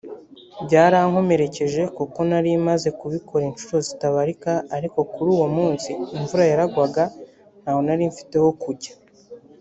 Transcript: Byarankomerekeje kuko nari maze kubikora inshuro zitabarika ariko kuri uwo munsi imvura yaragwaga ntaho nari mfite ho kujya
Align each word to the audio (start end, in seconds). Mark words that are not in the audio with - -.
Byarankomerekeje 0.65 1.81
kuko 1.97 2.19
nari 2.29 2.51
maze 2.67 2.87
kubikora 2.99 3.43
inshuro 3.51 3.77
zitabarika 3.87 4.51
ariko 4.77 4.97
kuri 5.11 5.29
uwo 5.35 5.47
munsi 5.57 5.89
imvura 6.17 6.43
yaragwaga 6.51 7.03
ntaho 7.61 7.79
nari 7.87 8.03
mfite 8.11 8.35
ho 8.43 8.49
kujya 8.63 8.93